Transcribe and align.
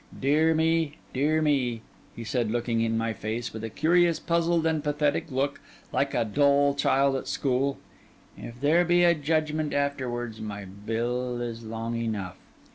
Dear 0.19 0.55
me, 0.55 0.97
dear 1.13 1.43
me,' 1.43 1.83
he 2.15 2.23
said, 2.23 2.49
looking 2.49 2.81
in 2.81 2.97
my 2.97 3.13
face 3.13 3.53
with 3.53 3.63
a 3.63 3.69
curious, 3.69 4.17
puzzled, 4.19 4.65
and 4.65 4.83
pathetic 4.83 5.29
look, 5.29 5.61
like 5.93 6.15
a 6.15 6.25
dull 6.25 6.73
child 6.73 7.15
at 7.15 7.27
school, 7.27 7.77
'if 8.35 8.59
there 8.59 8.83
be 8.83 9.03
a 9.03 9.13
judgment 9.13 9.73
afterwards, 9.75 10.41
my 10.41 10.65
bill 10.65 11.39
is 11.39 11.63
long 11.63 11.95
enough. 12.01 12.37